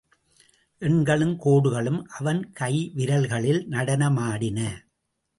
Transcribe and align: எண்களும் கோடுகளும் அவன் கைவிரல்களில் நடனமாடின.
எண்களும் 0.81 1.33
கோடுகளும் 1.43 1.99
அவன் 2.19 2.51
கைவிரல்களில் 2.59 3.61
நடனமாடின. 3.69 4.59